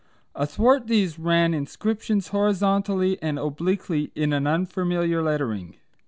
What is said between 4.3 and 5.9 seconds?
an unfamiliar lettering.